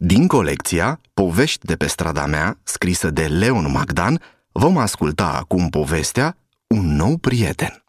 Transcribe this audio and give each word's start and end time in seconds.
Din 0.00 0.26
colecția 0.26 1.00
Povești 1.14 1.66
de 1.66 1.76
pe 1.76 1.86
strada 1.86 2.26
mea, 2.26 2.58
scrisă 2.62 3.10
de 3.10 3.26
Leon 3.26 3.70
Magdan, 3.70 4.22
vom 4.52 4.76
asculta 4.76 5.32
acum 5.32 5.68
povestea 5.68 6.36
Un 6.66 6.96
nou 6.96 7.16
prieten. 7.16 7.84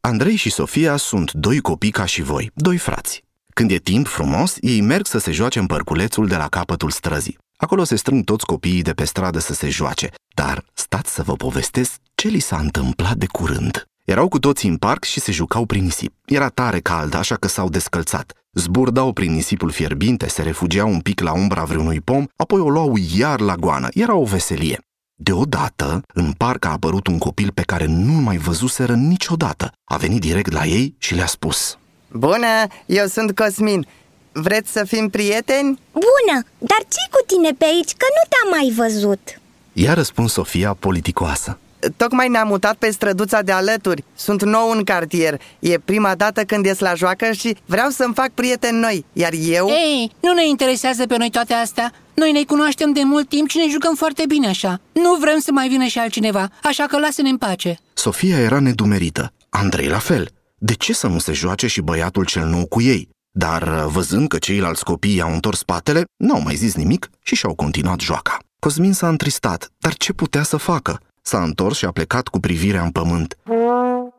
Andrei 0.00 0.36
și 0.36 0.50
Sofia 0.50 0.96
sunt 0.96 1.32
doi 1.32 1.60
copii 1.60 1.90
ca 1.90 2.04
și 2.04 2.22
voi, 2.22 2.50
doi 2.54 2.76
frați. 2.76 3.24
Când 3.54 3.70
e 3.70 3.78
timp 3.78 4.06
frumos, 4.06 4.56
ei 4.60 4.80
merg 4.80 5.06
să 5.06 5.18
se 5.18 5.30
joace 5.30 5.58
în 5.58 5.66
părculețul 5.66 6.26
de 6.26 6.36
la 6.36 6.48
capătul 6.48 6.90
străzii. 6.90 7.38
Acolo 7.56 7.84
se 7.84 7.96
strâng 7.96 8.24
toți 8.24 8.46
copiii 8.46 8.82
de 8.82 8.92
pe 8.92 9.04
stradă 9.04 9.38
să 9.38 9.54
se 9.54 9.68
joace, 9.68 10.10
dar 10.34 10.64
stați 10.74 11.14
să 11.14 11.22
vă 11.22 11.32
povestesc 11.32 12.00
ce 12.14 12.28
li 12.28 12.40
s-a 12.40 12.58
întâmplat 12.58 13.16
de 13.16 13.26
curând. 13.26 13.88
Erau 14.04 14.28
cu 14.28 14.38
toții 14.38 14.68
în 14.68 14.76
parc 14.76 15.04
și 15.04 15.20
se 15.20 15.32
jucau 15.32 15.66
prin 15.66 15.82
nisip. 15.82 16.14
Era 16.26 16.48
tare 16.48 16.80
cald, 16.80 17.14
așa 17.14 17.36
că 17.36 17.48
s-au 17.48 17.68
descălțat. 17.68 18.32
Zburdau 18.58 19.12
prin 19.12 19.32
nisipul 19.32 19.70
fierbinte, 19.70 20.28
se 20.28 20.42
refugiau 20.42 20.88
un 20.88 21.00
pic 21.00 21.20
la 21.20 21.32
umbra 21.32 21.64
vreunui 21.64 22.00
pom, 22.00 22.26
apoi 22.36 22.60
o 22.60 22.68
luau 22.68 22.94
iar 23.16 23.40
la 23.40 23.54
goană. 23.54 23.88
Era 23.92 24.14
o 24.14 24.24
veselie. 24.24 24.78
Deodată, 25.14 26.02
în 26.14 26.32
parc 26.32 26.64
a 26.64 26.70
apărut 26.70 27.06
un 27.06 27.18
copil 27.18 27.50
pe 27.54 27.62
care 27.62 27.86
nu-l 27.86 28.20
mai 28.22 28.36
văzuseră 28.36 28.94
niciodată. 28.94 29.72
A 29.84 29.96
venit 29.96 30.20
direct 30.20 30.52
la 30.52 30.64
ei 30.64 30.94
și 30.98 31.14
le-a 31.14 31.26
spus 31.26 31.78
Bună, 32.12 32.66
eu 32.86 33.06
sunt 33.06 33.36
Cosmin 33.36 33.86
Vreți 34.32 34.72
să 34.72 34.84
fim 34.84 35.08
prieteni? 35.08 35.78
Bună, 35.92 36.44
dar 36.58 36.78
ce 36.88 37.10
cu 37.10 37.24
tine 37.26 37.50
pe 37.58 37.64
aici, 37.64 37.92
că 37.96 38.06
nu 38.16 38.28
te-am 38.28 38.58
mai 38.58 38.72
văzut? 38.76 39.40
I-a 39.72 39.94
răspuns 39.94 40.32
Sofia 40.32 40.74
politicoasă 40.74 41.58
Tocmai 41.96 42.28
ne-am 42.28 42.48
mutat 42.48 42.74
pe 42.74 42.90
străduța 42.90 43.42
de 43.42 43.52
alături. 43.52 44.04
Sunt 44.14 44.42
nou 44.42 44.70
în 44.70 44.84
cartier. 44.84 45.40
E 45.58 45.78
prima 45.78 46.14
dată 46.14 46.42
când 46.42 46.64
ies 46.64 46.78
la 46.78 46.94
joacă 46.94 47.32
și 47.32 47.56
vreau 47.66 47.88
să-mi 47.90 48.14
fac 48.14 48.30
prieteni 48.30 48.78
noi 48.78 49.04
Iar 49.12 49.32
eu... 49.32 49.68
Ei, 49.68 50.12
nu 50.20 50.32
ne 50.32 50.48
interesează 50.48 51.06
pe 51.06 51.16
noi 51.16 51.30
toate 51.30 51.52
astea. 51.52 51.92
Noi 52.14 52.32
ne 52.32 52.42
cunoaștem 52.42 52.92
de 52.92 53.00
mult 53.04 53.28
timp 53.28 53.48
și 53.48 53.56
ne 53.56 53.70
jucăm 53.70 53.94
foarte 53.94 54.24
bine 54.28 54.48
așa. 54.48 54.80
Nu 54.92 55.14
vrem 55.20 55.38
să 55.38 55.52
mai 55.52 55.68
vină 55.68 55.84
și 55.84 55.98
altcineva, 55.98 56.48
așa 56.62 56.84
că 56.84 56.98
lasă-ne 56.98 57.28
în 57.28 57.36
pace. 57.36 57.78
Sofia 57.94 58.38
era 58.38 58.58
nedumerită, 58.58 59.32
Andrei 59.48 59.86
la 59.86 59.98
fel. 59.98 60.28
De 60.58 60.74
ce 60.74 60.92
să 60.92 61.06
nu 61.06 61.18
se 61.18 61.32
joace 61.32 61.66
și 61.66 61.80
băiatul 61.80 62.24
cel 62.24 62.46
nou 62.46 62.66
cu 62.66 62.80
ei? 62.80 63.08
Dar 63.30 63.84
văzând 63.86 64.28
că 64.28 64.38
ceilalți 64.38 64.84
copii 64.84 65.16
i-au 65.16 65.32
întors 65.32 65.58
spatele, 65.58 66.04
n-au 66.16 66.40
mai 66.40 66.54
zis 66.54 66.74
nimic 66.74 67.10
și 67.22 67.34
și-au 67.34 67.54
continuat 67.54 68.00
joaca. 68.00 68.38
Cosmin 68.58 68.92
s-a 68.92 69.08
întristat, 69.08 69.68
dar 69.78 69.94
ce 69.94 70.12
putea 70.12 70.42
să 70.42 70.56
facă? 70.56 71.00
S-a 71.28 71.42
întors 71.42 71.76
și 71.76 71.84
a 71.84 71.90
plecat 71.90 72.28
cu 72.28 72.40
privirea 72.40 72.82
în 72.82 72.90
pământ. 72.90 73.38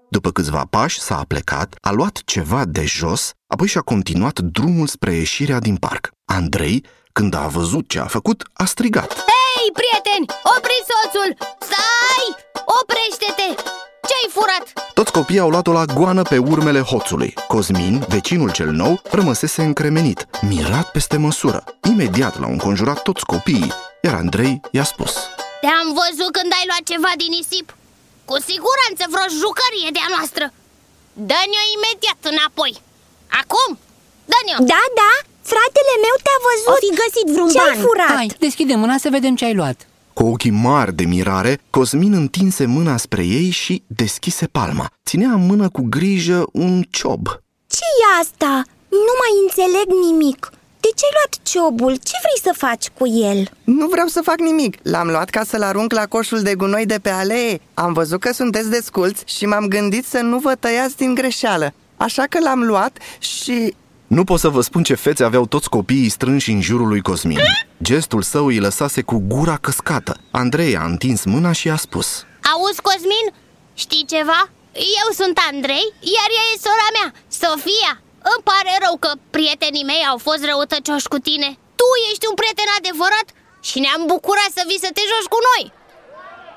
După 0.10 0.32
câțiva 0.32 0.66
pași 0.70 1.00
s-a 1.00 1.24
plecat, 1.28 1.76
a 1.82 1.92
luat 1.92 2.22
ceva 2.26 2.66
de 2.66 2.84
jos, 2.86 3.32
apoi 3.48 3.68
și-a 3.68 3.82
continuat 3.82 4.40
drumul 4.40 4.88
spre 4.88 5.14
ieșirea 5.14 5.60
din 5.60 5.76
parc. 5.76 6.10
Andrei, 6.26 6.86
când 7.12 7.34
a 7.34 7.48
văzut 7.48 7.90
ce 7.90 8.00
a 8.00 8.06
făcut, 8.06 8.44
a 8.54 8.66
strigat. 8.66 9.08
Hei, 9.14 9.70
prieteni, 9.80 10.40
opri 10.58 10.84
soțul! 10.90 11.38
Stai! 11.60 12.28
Oprește-te! 12.82 13.62
Ce-ai 14.08 14.30
furat? 14.30 14.94
Toți 14.94 15.12
copiii 15.12 15.40
au 15.40 15.50
luat-o 15.50 15.72
la 15.72 15.86
goană 15.86 16.22
pe 16.22 16.38
urmele 16.38 16.80
hoțului. 16.80 17.34
Cosmin, 17.48 18.06
vecinul 18.08 18.52
cel 18.52 18.72
nou, 18.72 19.02
rămăsese 19.12 19.64
încremenit, 19.64 20.28
mirat 20.42 20.92
peste 20.92 21.18
măsură. 21.18 21.64
Imediat 21.90 22.40
l-au 22.40 22.52
înconjurat 22.52 23.02
toți 23.02 23.26
copiii, 23.26 23.74
iar 24.02 24.14
Andrei 24.14 24.62
i-a 24.72 24.84
spus 24.84 25.30
Te-am 25.64 25.88
văzut 26.00 26.32
când 26.38 26.52
ai 26.58 26.66
luat 26.70 26.84
ceva 26.92 27.12
din 27.22 27.32
nisip 27.38 27.68
Cu 28.30 28.36
siguranță 28.50 29.04
vreo 29.14 29.28
jucărie 29.42 29.90
de-a 29.98 30.10
noastră 30.16 30.46
Dă-ne-o 31.30 31.64
imediat 31.76 32.22
înapoi 32.32 32.74
Acum, 33.42 33.70
dă-ne-o 34.32 34.60
Da, 34.74 34.84
da, 35.02 35.12
fratele 35.52 35.94
meu 36.06 36.16
te-a 36.26 36.40
văzut 36.48 36.70
O 36.74 36.82
fi 36.84 36.90
găsit 37.02 37.28
vreun 37.36 37.52
Ce-ai 37.56 37.74
ban 37.76 37.80
furat? 37.86 38.14
Hai, 38.20 38.28
deschide 38.46 38.76
mâna 38.84 38.98
să 39.04 39.10
vedem 39.18 39.34
ce 39.40 39.46
ai 39.50 39.56
luat 39.60 39.78
Cu 40.18 40.24
ochii 40.34 40.56
mari 40.70 40.94
de 41.00 41.06
mirare, 41.14 41.54
Cosmin 41.76 42.14
întinse 42.24 42.64
mâna 42.76 42.96
spre 43.06 43.24
ei 43.40 43.50
și 43.62 43.74
deschise 44.04 44.46
palma. 44.58 44.86
Ținea 45.10 45.32
în 45.38 45.44
mână 45.50 45.68
cu 45.76 45.82
grijă 45.96 46.40
un 46.66 46.74
ciob. 46.98 47.24
ce 47.76 47.86
e 48.04 48.20
asta? 48.22 48.54
Nu 49.06 49.14
mai 49.22 49.34
înțeleg 49.44 49.88
nimic 50.08 50.42
De 50.90 50.96
ce 50.96 51.06
ai 51.06 51.18
luat 51.18 51.40
ciobul? 51.44 51.96
Ce 51.96 52.18
vrei 52.22 52.54
să 52.54 52.60
faci 52.66 52.90
cu 52.98 53.08
el? 53.08 53.50
Nu 53.64 53.88
vreau 53.88 54.08
să 54.08 54.22
fac 54.24 54.40
nimic 54.40 54.78
L-am 54.84 55.08
luat 55.08 55.30
ca 55.30 55.44
să-l 55.44 55.62
arunc 55.62 55.94
la 55.94 56.06
coșul 56.06 56.42
de 56.42 56.56
gunoi 56.56 56.86
de 56.86 57.00
pe 57.02 57.10
alee 57.10 57.62
Am 57.74 57.94
văzut 57.94 58.20
că 58.20 58.34
sunteți 58.34 58.70
desculți 58.70 59.24
și 59.26 59.46
m-am 59.46 59.68
gândit 59.68 60.06
să 60.06 60.20
nu 60.20 60.38
vă 60.38 60.56
tăiați 60.56 60.98
din 60.98 61.14
greșeală 61.14 61.74
Așa 61.98 62.24
că 62.30 62.40
l-am 62.40 62.64
luat 62.64 62.98
și... 63.20 63.76
Nu 64.08 64.24
pot 64.24 64.40
să 64.40 64.50
vă 64.50 64.62
spun 64.62 64.84
ce 64.84 64.94
fețe 64.94 65.24
aveau 65.24 65.46
toți 65.46 65.70
copiii 65.70 66.10
strânși 66.10 66.52
în 66.52 66.62
jurul 66.62 66.88
lui 66.88 67.02
Cosmin. 67.02 67.40
Gestul 67.84 68.22
său 68.22 68.46
îi 68.46 68.60
lăsase 68.60 69.02
cu 69.02 69.24
gura 69.28 69.58
căscată. 69.58 70.18
Andrei 70.32 70.78
a 70.78 70.84
întins 70.84 71.24
mâna 71.24 71.52
și 71.52 71.70
a 71.70 71.76
spus 71.76 72.24
Auzi, 72.54 72.82
Cosmin? 72.82 73.26
Știi 73.74 74.06
ceva? 74.08 74.50
Eu 74.74 75.08
sunt 75.16 75.38
Andrei, 75.52 75.94
iar 76.16 76.30
ea 76.38 76.46
e 76.54 76.60
sora 76.66 76.88
mea, 76.98 77.14
Sofia 77.28 78.02
Îmi 78.32 78.46
pare 78.50 78.74
rău 78.84 78.96
că 79.04 79.12
prietenii 79.36 79.90
mei 79.92 80.04
au 80.12 80.18
fost 80.28 80.42
răutăcioși 80.50 81.12
cu 81.14 81.20
tine 81.28 81.50
Tu 81.80 81.88
ești 82.10 82.28
un 82.30 82.36
prieten 82.42 82.70
adevărat 82.80 83.28
și 83.68 83.78
ne-am 83.80 84.04
bucurat 84.14 84.52
să 84.58 84.64
vii 84.70 84.86
să 84.86 84.90
te 84.94 85.04
joci 85.12 85.34
cu 85.34 85.40
noi 85.50 85.64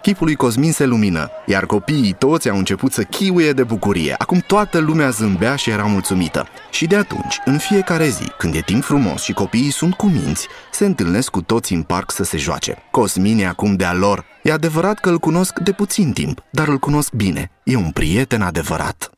Chipul 0.02 0.26
lui 0.26 0.34
Cosmin 0.34 0.72
se 0.72 0.84
lumină, 0.84 1.30
iar 1.46 1.66
copiii 1.66 2.14
toți 2.18 2.48
au 2.48 2.56
început 2.56 2.92
să 2.92 3.02
chiuie 3.02 3.52
de 3.52 3.62
bucurie. 3.62 4.14
Acum 4.18 4.38
toată 4.46 4.78
lumea 4.78 5.10
zâmbea 5.10 5.56
și 5.56 5.70
era 5.70 5.84
mulțumită. 5.84 6.48
Și 6.70 6.86
de 6.86 6.96
atunci, 6.96 7.40
în 7.44 7.58
fiecare 7.58 8.08
zi, 8.08 8.24
când 8.38 8.54
e 8.54 8.60
timp 8.60 8.82
frumos 8.82 9.22
și 9.22 9.32
copiii 9.32 9.70
sunt 9.70 9.94
cu 9.94 10.06
minți, 10.06 10.48
se 10.72 10.84
întâlnesc 10.84 11.30
cu 11.30 11.42
toți 11.42 11.72
în 11.72 11.82
parc 11.82 12.10
să 12.10 12.24
se 12.24 12.36
joace. 12.36 12.76
Cosmin 12.90 13.38
e 13.38 13.46
acum 13.46 13.76
de-a 13.76 13.92
lor. 13.92 14.24
E 14.42 14.52
adevărat 14.52 14.98
că 14.98 15.08
îl 15.08 15.18
cunosc 15.18 15.58
de 15.58 15.72
puțin 15.72 16.12
timp, 16.12 16.42
dar 16.50 16.68
îl 16.68 16.78
cunosc 16.78 17.12
bine. 17.12 17.50
E 17.64 17.76
un 17.76 17.90
prieten 17.90 18.42
adevărat. 18.42 19.10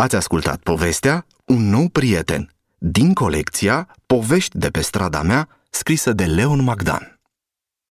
Ați 0.00 0.16
ascultat 0.16 0.60
povestea 0.62 1.26
Un 1.44 1.68
nou 1.68 1.88
prieten 1.88 2.50
din 2.78 3.14
colecția 3.14 3.88
Povești 4.06 4.58
de 4.58 4.70
pe 4.70 4.80
strada 4.80 5.22
mea, 5.22 5.48
scrisă 5.70 6.12
de 6.12 6.24
Leon 6.24 6.62
Magdan. 6.62 7.19